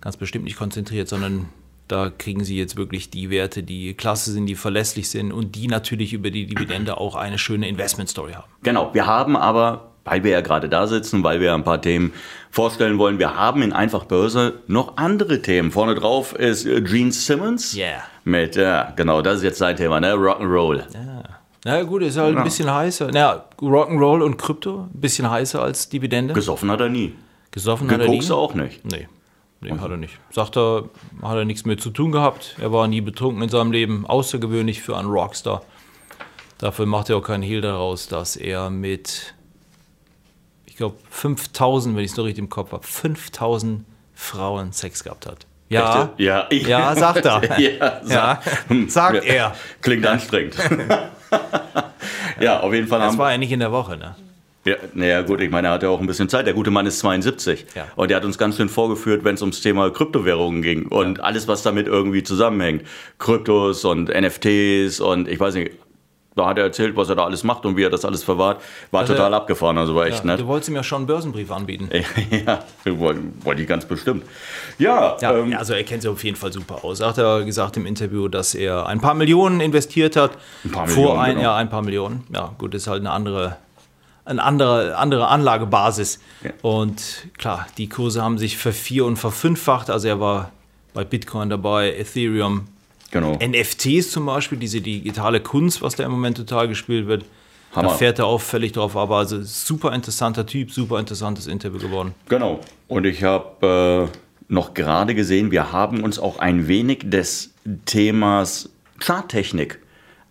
ganz 0.00 0.16
bestimmt 0.16 0.44
nicht 0.44 0.58
konzentriert, 0.58 1.08
sondern 1.08 1.48
da 1.88 2.10
kriegen 2.10 2.44
Sie 2.44 2.58
jetzt 2.58 2.76
wirklich 2.76 3.08
die 3.08 3.30
Werte, 3.30 3.62
die 3.62 3.94
klasse 3.94 4.32
sind, 4.32 4.44
die 4.44 4.54
verlässlich 4.54 5.08
sind 5.08 5.32
und 5.32 5.54
die 5.56 5.68
natürlich 5.68 6.12
über 6.12 6.30
die 6.30 6.44
Dividende 6.44 6.98
auch 6.98 7.14
eine 7.14 7.38
schöne 7.38 7.66
Investment-Story 7.66 8.34
haben. 8.34 8.52
Genau, 8.62 8.92
wir 8.92 9.06
haben 9.06 9.36
aber 9.36 9.92
weil 10.08 10.24
wir 10.24 10.32
ja 10.32 10.40
gerade 10.40 10.68
da 10.68 10.86
sitzen, 10.86 11.22
weil 11.22 11.40
wir 11.40 11.54
ein 11.54 11.64
paar 11.64 11.80
Themen 11.80 12.12
vorstellen 12.50 12.98
wollen. 12.98 13.18
Wir 13.18 13.34
haben 13.36 13.62
in 13.62 13.72
Einfach 13.72 14.04
Börse 14.04 14.60
noch 14.66 14.96
andere 14.96 15.42
Themen. 15.42 15.70
Vorne 15.70 15.94
drauf 15.94 16.34
ist 16.34 16.66
äh, 16.66 16.80
Gene 16.80 17.12
Simmons. 17.12 17.76
Yeah. 17.76 18.02
Mit, 18.24 18.56
ja, 18.56 18.92
genau, 18.96 19.22
das 19.22 19.38
ist 19.38 19.42
jetzt 19.44 19.58
sein 19.58 19.76
Thema, 19.76 20.00
ne? 20.00 20.14
Rock'n'Roll. 20.14 20.84
Ja. 20.92 21.22
Na 21.64 21.82
gut, 21.82 22.02
ist 22.02 22.16
halt 22.16 22.34
ja. 22.34 22.38
ein 22.38 22.44
bisschen 22.44 22.72
heißer. 22.72 23.10
Na, 23.12 23.44
Rock'n'Roll 23.60 24.22
und 24.22 24.38
Krypto, 24.38 24.88
ein 24.92 25.00
bisschen 25.00 25.30
heißer 25.30 25.60
als 25.60 25.88
Dividende. 25.88 26.34
Gesoffen 26.34 26.70
hat 26.70 26.80
er 26.80 26.88
nie. 26.88 27.14
Gesoffen 27.50 27.90
hat 27.90 28.00
er 28.00 28.08
nie. 28.08 28.30
auch 28.30 28.54
nicht. 28.54 28.84
Nee. 28.84 29.08
Nee, 29.60 29.70
hat 29.72 29.90
er 29.90 29.96
nicht. 29.96 30.20
Sagt 30.30 30.56
er, 30.56 30.84
hat 31.20 31.36
er 31.36 31.44
nichts 31.44 31.64
mehr 31.64 31.76
zu 31.76 31.90
tun 31.90 32.12
gehabt. 32.12 32.54
Er 32.60 32.72
war 32.72 32.86
nie 32.86 33.00
betrunken 33.00 33.42
in 33.42 33.48
seinem 33.48 33.72
Leben. 33.72 34.06
Außergewöhnlich 34.06 34.82
für 34.82 34.96
einen 34.96 35.08
Rockstar. 35.10 35.62
Dafür 36.58 36.86
macht 36.86 37.10
er 37.10 37.16
auch 37.16 37.22
keinen 37.22 37.42
Hehl 37.42 37.60
daraus, 37.60 38.08
dass 38.08 38.36
er 38.36 38.70
mit 38.70 39.34
glaube, 40.78 40.96
5000, 41.10 41.94
wenn 41.96 42.04
ich 42.04 42.12
es 42.12 42.16
noch 42.16 42.24
richtig 42.24 42.42
im 42.42 42.48
Kopf 42.48 42.72
habe, 42.72 42.86
5000 42.86 43.84
Frauen 44.14 44.72
Sex 44.72 45.04
gehabt 45.04 45.26
hat. 45.26 45.46
Ja, 45.68 46.14
ja, 46.16 46.46
ich. 46.48 46.66
ja, 46.66 46.94
sagt 46.96 47.26
er. 47.26 47.60
ja, 47.60 48.00
ja, 48.08 48.40
sagt 48.88 49.24
er. 49.24 49.54
Klingt 49.82 50.06
anstrengend. 50.06 50.56
ja, 52.40 52.60
auf 52.60 52.72
jeden 52.72 52.88
Fall. 52.88 53.00
Das 53.00 53.18
war 53.18 53.30
ja 53.30 53.38
nicht 53.38 53.52
in 53.52 53.60
der 53.60 53.70
Woche, 53.70 53.98
ne? 53.98 54.16
Ja, 54.64 54.76
naja, 54.94 55.22
gut, 55.22 55.40
ich 55.40 55.50
meine, 55.50 55.68
er 55.68 55.74
hatte 55.74 55.88
auch 55.88 56.00
ein 56.00 56.06
bisschen 56.06 56.28
Zeit. 56.28 56.46
Der 56.46 56.54
gute 56.54 56.70
Mann 56.70 56.86
ist 56.86 56.98
72. 56.98 57.66
Ja. 57.74 57.86
Und 57.96 58.10
er 58.10 58.16
hat 58.16 58.24
uns 58.24 58.38
ganz 58.38 58.56
schön 58.56 58.68
vorgeführt, 58.68 59.24
wenn 59.24 59.34
es 59.34 59.40
ums 59.40 59.60
Thema 59.60 59.90
Kryptowährungen 59.90 60.62
ging 60.62 60.86
und 60.88 61.18
ja. 61.18 61.24
alles, 61.24 61.48
was 61.48 61.62
damit 61.62 61.86
irgendwie 61.86 62.22
zusammenhängt. 62.22 62.82
Kryptos 63.18 63.84
und 63.84 64.08
NFTs 64.08 65.00
und 65.00 65.28
ich 65.28 65.38
weiß 65.38 65.54
nicht, 65.54 65.72
da 66.34 66.46
hat 66.46 66.58
er 66.58 66.64
erzählt, 66.64 66.96
was 66.96 67.08
er 67.08 67.16
da 67.16 67.24
alles 67.24 67.42
macht 67.42 67.66
und 67.66 67.76
wie 67.76 67.82
er 67.82 67.90
das 67.90 68.04
alles 68.04 68.22
verwahrt. 68.22 68.60
War 68.90 69.00
also, 69.00 69.14
total 69.14 69.34
abgefahren, 69.34 69.76
also 69.76 69.94
war 69.94 70.06
echt 70.06 70.20
ja, 70.20 70.26
nett. 70.26 70.40
Du 70.40 70.46
wolltest 70.46 70.70
ihm 70.70 70.76
ja 70.76 70.82
schon 70.82 70.98
einen 70.98 71.06
Börsenbrief 71.06 71.50
anbieten. 71.50 71.88
ja, 72.46 72.60
wollte 72.84 73.62
ich 73.62 73.68
ganz 73.68 73.84
bestimmt. 73.84 74.24
Ja, 74.78 75.16
ja 75.20 75.36
ähm, 75.36 75.54
also 75.56 75.74
er 75.74 75.82
kennt 75.84 76.02
sich 76.02 76.10
auf 76.10 76.22
jeden 76.22 76.36
Fall 76.36 76.52
super 76.52 76.84
aus. 76.84 77.00
Er 77.00 77.08
hat 77.08 77.18
ja 77.18 77.40
gesagt 77.40 77.76
im 77.76 77.86
Interview, 77.86 78.28
dass 78.28 78.54
er 78.54 78.86
ein 78.86 79.00
paar 79.00 79.14
Millionen 79.14 79.60
investiert 79.60 80.16
hat. 80.16 80.32
Ein 80.64 80.70
paar 80.70 80.86
Millionen, 80.86 81.06
vor 81.06 81.20
ein, 81.20 81.30
genau. 81.30 81.42
Ja, 81.42 81.56
ein 81.56 81.68
paar 81.68 81.82
Millionen. 81.82 82.24
Ja, 82.32 82.54
gut, 82.56 82.72
das 82.72 82.82
ist 82.82 82.88
halt 82.88 83.00
eine 83.00 83.10
andere 83.10 83.56
eine 84.28 84.42
andere, 84.42 84.96
andere 84.96 85.28
Anlagebasis. 85.28 86.20
Ja. 86.44 86.50
Und 86.62 87.28
klar, 87.38 87.66
die 87.78 87.88
Kurse 87.88 88.22
haben 88.22 88.36
sich 88.36 88.58
vervier- 88.58 89.06
und 89.06 89.16
verfünffacht. 89.16 89.88
Also 89.88 90.06
er 90.06 90.20
war 90.20 90.52
bei 90.92 91.02
Bitcoin 91.04 91.48
dabei, 91.48 91.94
Ethereum, 91.94 92.68
Genau. 93.10 93.38
NFTs 93.42 94.10
zum 94.10 94.26
Beispiel, 94.26 94.58
diese 94.58 94.80
digitale 94.80 95.40
Kunst, 95.40 95.82
was 95.82 95.96
da 95.96 96.04
im 96.04 96.10
Moment 96.10 96.36
total 96.36 96.68
gespielt 96.68 97.06
wird. 97.06 97.24
Hammer. 97.74 97.90
Da 97.90 97.94
fährt 97.94 98.18
er 98.18 98.26
auch 98.26 98.40
völlig 98.40 98.72
drauf, 98.72 98.96
aber 98.96 99.16
also 99.16 99.42
super 99.42 99.92
interessanter 99.92 100.46
Typ, 100.46 100.70
super 100.70 100.98
interessantes 100.98 101.46
Interview 101.46 101.78
geworden. 101.78 102.14
Genau. 102.28 102.60
Und 102.86 103.04
ich 103.04 103.22
habe 103.24 104.08
äh, 104.10 104.18
noch 104.48 104.74
gerade 104.74 105.14
gesehen, 105.14 105.50
wir 105.50 105.72
haben 105.72 106.02
uns 106.02 106.18
auch 106.18 106.38
ein 106.38 106.66
wenig 106.66 107.10
des 107.10 107.52
Themas 107.84 108.70
Charttechnik 108.98 109.80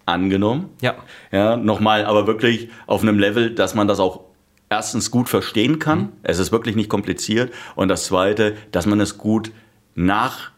angenommen. 0.06 0.70
Ja. 0.82 0.96
Ja, 1.32 1.58
nochmal, 1.58 2.06
aber 2.06 2.26
wirklich 2.26 2.70
auf 2.88 3.02
einem 3.02 3.20
Level, 3.20 3.54
dass 3.54 3.76
man 3.76 3.88
das 3.88 4.00
auch 4.00 4.22
erstens 4.70 5.12
gut 5.12 5.30
verstehen 5.30 5.80
kann. 5.80 6.00
Mhm. 6.00 6.10
Es 6.24 6.40
ist 6.40 6.52
wirklich 6.52 6.76
nicht 6.76 6.90
kompliziert. 6.90 7.54
Und 7.76 7.90
das 7.90 8.06
zweite, 8.06 8.56
dass 8.72 8.86
man 8.86 9.00
es 9.00 9.18
gut 9.18 9.52
nach 9.96 10.52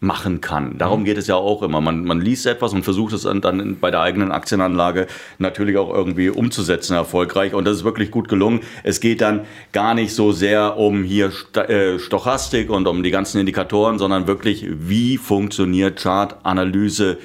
machen 0.00 0.40
kann. 0.40 0.78
Darum 0.78 1.00
mhm. 1.00 1.04
geht 1.04 1.18
es 1.18 1.26
ja 1.26 1.34
auch 1.34 1.62
immer. 1.62 1.80
Man, 1.80 2.04
man 2.04 2.20
liest 2.20 2.46
etwas 2.46 2.72
und 2.72 2.84
versucht 2.84 3.12
es 3.12 3.22
dann 3.22 3.78
bei 3.80 3.90
der 3.90 4.00
eigenen 4.00 4.30
Aktienanlage 4.30 5.06
natürlich 5.38 5.76
auch 5.76 5.92
irgendwie 5.92 6.30
umzusetzen, 6.30 6.94
erfolgreich. 6.94 7.54
Und 7.54 7.64
das 7.64 7.78
ist 7.78 7.84
wirklich 7.84 8.10
gut 8.10 8.28
gelungen. 8.28 8.60
Es 8.84 9.00
geht 9.00 9.20
dann 9.20 9.46
gar 9.72 9.94
nicht 9.94 10.14
so 10.14 10.32
sehr 10.32 10.76
um 10.76 11.02
hier 11.02 11.32
äh, 11.54 11.98
Stochastik 11.98 12.70
und 12.70 12.86
um 12.86 13.02
die 13.02 13.10
ganzen 13.10 13.40
Indikatoren, 13.40 13.98
sondern 13.98 14.26
wirklich, 14.26 14.66
wie 14.70 15.16
funktioniert 15.16 16.00
Chartanalyse 16.00 17.18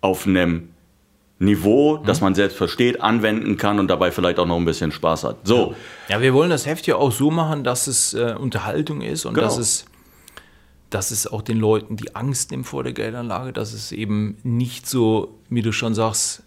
auf 0.00 0.26
einem 0.26 0.68
Niveau, 1.42 1.96
das 1.96 2.20
mhm. 2.20 2.26
man 2.26 2.34
selbst 2.36 2.56
versteht, 2.56 3.00
anwenden 3.00 3.56
kann 3.56 3.80
und 3.80 3.88
dabei 3.88 4.12
vielleicht 4.12 4.38
auch 4.38 4.46
noch 4.46 4.56
ein 4.56 4.64
bisschen 4.64 4.92
Spaß 4.92 5.24
hat. 5.24 5.36
So. 5.42 5.74
Ja, 6.08 6.20
wir 6.20 6.34
wollen 6.34 6.50
das 6.50 6.66
Heft 6.66 6.86
ja 6.86 6.94
auch 6.94 7.10
so 7.10 7.32
machen, 7.32 7.64
dass 7.64 7.88
es 7.88 8.14
äh, 8.14 8.36
Unterhaltung 8.38 9.00
ist 9.00 9.24
und 9.24 9.34
genau. 9.34 9.48
dass 9.48 9.58
es 9.58 9.86
dass 10.94 11.10
es 11.10 11.26
auch 11.26 11.42
den 11.42 11.58
Leuten 11.58 11.96
die 11.96 12.14
Angst 12.14 12.50
nimmt 12.50 12.66
vor 12.66 12.84
der 12.84 12.92
Geldanlage, 12.92 13.52
dass 13.52 13.72
es 13.72 13.92
eben 13.92 14.36
nicht 14.42 14.86
so, 14.86 15.38
wie 15.48 15.62
du 15.62 15.72
schon 15.72 15.94
sagst, 15.94 16.42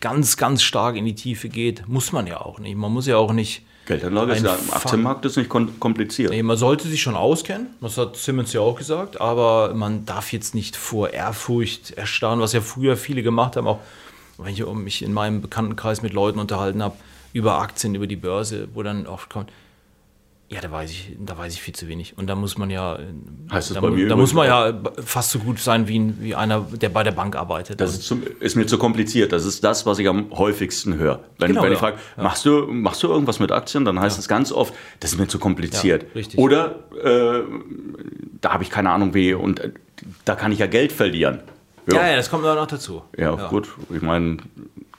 ganz, 0.00 0.36
ganz 0.36 0.62
stark 0.62 0.96
in 0.96 1.04
die 1.04 1.14
Tiefe 1.14 1.48
geht. 1.48 1.88
Muss 1.88 2.12
man 2.12 2.26
ja 2.26 2.40
auch 2.40 2.60
nicht. 2.60 2.76
Man 2.76 2.92
muss 2.92 3.06
ja 3.06 3.16
auch 3.16 3.32
nicht. 3.32 3.62
Geldanlage 3.86 4.32
ist 4.32 4.44
ja 4.44 4.54
im 4.54 4.72
Aktienmarkt 4.72 5.24
ist 5.26 5.36
nicht 5.36 5.50
kompliziert. 5.50 6.30
Nee, 6.30 6.42
man 6.42 6.56
sollte 6.56 6.88
sich 6.88 7.02
schon 7.02 7.16
auskennen, 7.16 7.66
das 7.82 7.98
hat 7.98 8.16
Simmons 8.16 8.52
ja 8.54 8.62
auch 8.62 8.76
gesagt, 8.76 9.20
aber 9.20 9.74
man 9.74 10.06
darf 10.06 10.32
jetzt 10.32 10.54
nicht 10.54 10.74
vor 10.74 11.10
Ehrfurcht 11.10 11.90
erstarren, 11.90 12.40
was 12.40 12.54
ja 12.54 12.62
früher 12.62 12.96
viele 12.96 13.22
gemacht 13.22 13.56
haben, 13.56 13.66
auch 13.66 13.80
wenn 14.38 14.54
ich 14.54 14.64
mich 14.66 15.02
in 15.02 15.12
meinem 15.12 15.42
Bekanntenkreis 15.42 16.00
mit 16.00 16.14
Leuten 16.14 16.38
unterhalten 16.38 16.82
habe, 16.82 16.96
über 17.34 17.58
Aktien, 17.58 17.94
über 17.94 18.06
die 18.06 18.16
Börse, 18.16 18.68
wo 18.72 18.82
dann 18.82 19.06
oft 19.06 19.28
kommt, 19.28 19.50
ja, 20.48 20.60
da 20.60 20.70
weiß 20.70 20.90
ich, 20.90 21.16
da 21.18 21.38
weiß 21.38 21.54
ich 21.54 21.62
viel 21.62 21.74
zu 21.74 21.88
wenig. 21.88 22.18
Und 22.18 22.26
da 22.26 22.34
muss 22.34 22.58
man 22.58 22.68
ja, 22.68 22.98
heißt 23.50 23.74
da, 23.74 23.80
bei 23.80 23.90
mir 23.90 24.08
da 24.08 24.16
muss 24.16 24.34
man 24.34 24.46
ja 24.46 24.78
fast 25.04 25.30
so 25.30 25.38
gut 25.38 25.58
sein 25.58 25.88
wie, 25.88 26.12
wie 26.20 26.34
einer, 26.34 26.60
der 26.60 26.90
bei 26.90 27.02
der 27.02 27.12
Bank 27.12 27.34
arbeitet. 27.34 27.80
Das 27.80 27.94
ist, 27.94 28.04
zum, 28.04 28.22
ist, 28.40 28.54
mir 28.54 28.66
zu 28.66 28.78
kompliziert. 28.78 29.32
Das 29.32 29.46
ist 29.46 29.64
das, 29.64 29.86
was 29.86 29.98
ich 29.98 30.06
am 30.06 30.30
häufigsten 30.32 30.96
höre. 30.96 31.20
Wenn, 31.38 31.48
genau, 31.48 31.62
wenn 31.62 31.72
ich 31.72 31.78
frage, 31.78 31.96
ja. 32.16 32.22
machst, 32.22 32.44
du, 32.44 32.66
machst 32.66 33.02
du 33.02 33.08
irgendwas 33.08 33.40
mit 33.40 33.52
Aktien, 33.52 33.84
dann 33.84 33.98
heißt 33.98 34.18
es 34.18 34.26
ja. 34.26 34.28
ganz 34.28 34.52
oft, 34.52 34.74
das 35.00 35.12
ist 35.12 35.18
mir 35.18 35.28
zu 35.28 35.38
kompliziert. 35.38 36.06
Oder 36.36 36.80
äh, 37.02 37.42
da 38.40 38.52
habe 38.52 38.62
ich 38.62 38.70
keine 38.70 38.90
Ahnung 38.90 39.14
wie 39.14 39.32
und 39.32 39.60
äh, 39.60 39.70
da 40.26 40.34
kann 40.34 40.52
ich 40.52 40.58
ja 40.58 40.66
Geld 40.66 40.92
verlieren. 40.92 41.40
Ja, 41.86 42.06
ja, 42.06 42.16
das 42.16 42.30
kommt 42.30 42.44
noch 42.44 42.66
dazu. 42.66 43.02
Ja, 43.16 43.48
gut. 43.48 43.68
Ich 43.94 44.02
meine, 44.02 44.38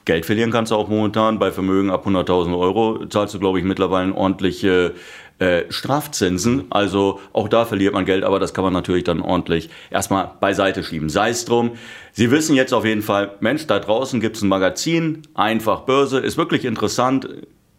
Geld 0.06 0.24
verlieren 0.24 0.52
kannst 0.52 0.70
du 0.70 0.76
auch 0.76 0.88
momentan 0.88 1.40
bei 1.40 1.50
Vermögen 1.50 1.90
ab 1.90 2.06
100.000 2.06 2.56
Euro. 2.56 3.06
Zahlst 3.06 3.34
du, 3.34 3.40
glaube 3.40 3.58
ich, 3.58 3.64
mittlerweile 3.64 4.14
ordentliche 4.14 4.94
äh, 5.38 5.64
Strafzinsen. 5.68 6.64
Also 6.70 7.20
auch 7.34 7.48
da 7.48 7.66
verliert 7.66 7.92
man 7.92 8.06
Geld, 8.06 8.24
aber 8.24 8.38
das 8.38 8.54
kann 8.54 8.64
man 8.64 8.72
natürlich 8.72 9.04
dann 9.04 9.20
ordentlich 9.20 9.68
erstmal 9.90 10.30
beiseite 10.40 10.82
schieben. 10.82 11.10
Sei 11.10 11.28
es 11.28 11.44
drum. 11.44 11.72
Sie 12.12 12.30
wissen 12.30 12.56
jetzt 12.56 12.72
auf 12.72 12.86
jeden 12.86 13.02
Fall, 13.02 13.34
Mensch, 13.40 13.66
da 13.66 13.78
draußen 13.78 14.20
gibt 14.20 14.36
es 14.36 14.42
ein 14.42 14.48
Magazin, 14.48 15.22
einfach 15.34 15.80
Börse, 15.80 16.20
ist 16.20 16.38
wirklich 16.38 16.64
interessant. 16.64 17.28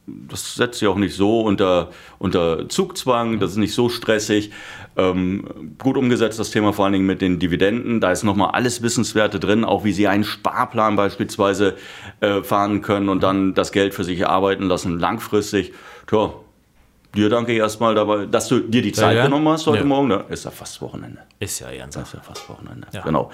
Das 0.05 0.53
setzt 0.53 0.79
sich 0.79 0.87
auch 0.87 0.97
nicht 0.97 1.15
so 1.15 1.41
unter, 1.41 1.89
unter 2.19 2.69
Zugzwang, 2.69 3.39
das 3.39 3.51
ist 3.51 3.57
nicht 3.57 3.73
so 3.73 3.89
stressig. 3.89 4.51
Ähm, 4.95 5.75
gut 5.79 5.97
umgesetzt 5.97 6.39
das 6.39 6.51
Thema 6.51 6.73
vor 6.73 6.85
allen 6.85 6.93
Dingen 6.93 7.07
mit 7.07 7.21
den 7.21 7.39
Dividenden. 7.39 7.99
Da 7.99 8.11
ist 8.11 8.23
nochmal 8.23 8.51
alles 8.51 8.83
Wissenswerte 8.83 9.39
drin, 9.39 9.65
auch 9.65 9.83
wie 9.83 9.93
Sie 9.93 10.07
einen 10.07 10.23
Sparplan 10.23 10.95
beispielsweise 10.95 11.75
äh, 12.19 12.43
fahren 12.43 12.81
können 12.81 13.09
und 13.09 13.23
dann 13.23 13.55
das 13.55 13.71
Geld 13.71 13.95
für 13.95 14.03
sich 14.03 14.19
erarbeiten 14.19 14.67
lassen, 14.67 14.99
langfristig. 14.99 15.73
Tja, 16.05 16.33
Dir 17.17 17.29
danke 17.29 17.53
erstmal 17.53 17.95
dabei, 17.95 18.27
dass 18.27 18.47
du 18.47 18.59
dir 18.59 18.83
die 18.83 18.91
Zeit 18.91 19.13
ja, 19.13 19.17
ja. 19.17 19.25
genommen 19.25 19.47
hast 19.49 19.65
heute 19.65 19.79
ja. 19.79 19.85
Morgen. 19.85 20.07
Ne? 20.07 20.23
Ist 20.29 20.45
ja 20.45 20.51
fast 20.51 20.79
Wochenende. 20.81 21.19
Ist 21.39 21.59
ja 21.59 21.67
ernsthaft. 21.67 22.07
Ist 22.07 22.13
ja 22.13 22.21
fast 22.21 22.47
Wochenende. 22.47 22.87
Genau. 23.03 23.31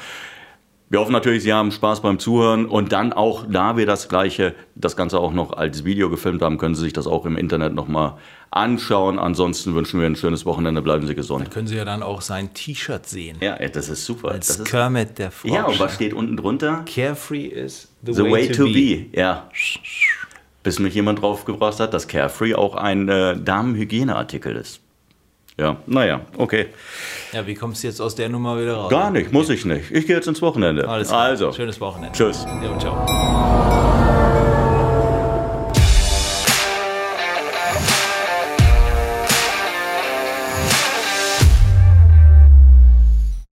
Wir 0.89 0.99
hoffen 0.99 1.11
natürlich, 1.11 1.43
Sie 1.43 1.51
haben 1.51 1.71
Spaß 1.71 2.01
beim 2.01 2.19
Zuhören 2.19 2.65
und 2.67 2.91
dann 2.91 3.13
auch, 3.13 3.45
da 3.49 3.77
wir 3.77 3.87
das 3.87 4.09
gleiche, 4.09 4.53
das 4.75 4.95
Ganze 4.95 5.19
auch 5.19 5.33
noch 5.33 5.51
als 5.51 5.83
Video 5.83 6.09
gefilmt 6.09 6.43
haben, 6.43 6.59
können 6.59 6.75
Sie 6.75 6.81
sich 6.81 6.93
das 6.93 7.07
auch 7.07 7.25
im 7.25 7.35
Internet 7.35 7.73
nochmal 7.73 8.13
anschauen. 8.51 9.17
Ansonsten 9.17 9.73
wünschen 9.73 9.99
wir 9.99 10.05
ein 10.05 10.15
schönes 10.15 10.45
Wochenende, 10.45 10.83
bleiben 10.83 11.07
Sie 11.07 11.15
gesund. 11.15 11.45
Dann 11.45 11.51
können 11.51 11.67
Sie 11.67 11.77
ja 11.77 11.83
dann 11.83 12.03
auch 12.03 12.21
sein 12.21 12.53
T-Shirt 12.53 13.07
sehen. 13.07 13.37
Ja, 13.41 13.57
das 13.57 13.89
ist 13.89 14.05
super. 14.05 14.29
Als 14.29 14.47
das 14.47 14.59
ist, 14.59 14.65
Kermit 14.65 15.17
der 15.17 15.31
Frosch. 15.31 15.51
ja, 15.51 15.65
und 15.65 15.79
was 15.79 15.95
steht 15.95 16.13
unten 16.13 16.37
drunter? 16.37 16.85
Carefree 16.85 17.47
is 17.47 17.89
the, 18.03 18.13
The 18.13 18.23
way 18.23 18.47
to 18.49 18.65
be. 18.65 19.07
Ja. 19.13 19.49
Bis 20.63 20.79
mich 20.79 20.93
jemand 20.95 21.21
draufgebracht 21.21 21.79
hat, 21.79 21.93
dass 21.93 22.07
Carefree 22.07 22.55
auch 22.55 22.75
ein 22.75 23.09
äh, 23.09 23.37
Damenhygieneartikel 23.37 24.55
ist. 24.55 24.79
Ja, 25.57 25.77
naja, 25.85 26.21
okay. 26.37 26.67
Ja, 27.31 27.45
wie 27.45 27.53
kommst 27.53 27.83
du 27.83 27.87
jetzt 27.87 28.01
aus 28.01 28.15
der 28.15 28.29
Nummer 28.29 28.59
wieder 28.59 28.73
raus? 28.75 28.89
Gar 28.89 29.11
nicht, 29.11 29.31
muss 29.31 29.49
ich 29.49 29.65
nicht. 29.65 29.91
Ich 29.91 30.07
gehe 30.07 30.15
jetzt 30.15 30.27
ins 30.27 30.41
Wochenende. 30.41 30.87
Alles 30.87 31.09
klar. 31.09 31.21
Also, 31.21 31.51
Schönes 31.51 31.79
Wochenende. 31.79 32.17
Tschüss. 32.17 32.45
Ja, 32.63 32.79
ciao. 32.79 33.52